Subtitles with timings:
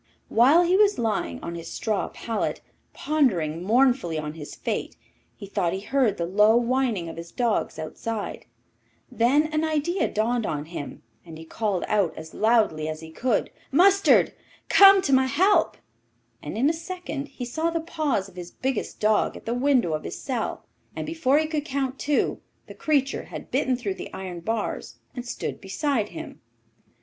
[0.29, 2.61] While he was lying on his straw pallet,
[2.91, 4.97] pondering mournfully on his fate,
[5.35, 8.47] he thought he heard the low whining of his dogs outside;
[9.11, 13.51] then an idea dawned on him, and he called out as loudly as he could,
[13.71, 14.33] 'Mustard,
[14.69, 15.77] come to my help,'
[16.41, 19.93] and in a second he saw the paws of his biggest dog at the window
[19.93, 20.65] of his cell,
[20.95, 25.27] and before he could count two the creature had bitten through the iron bars and
[25.27, 26.41] stood beside him.